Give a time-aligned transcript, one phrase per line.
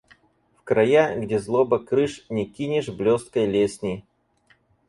[0.57, 4.03] В края, где злоба крыш, не кинешь блесткой лесни.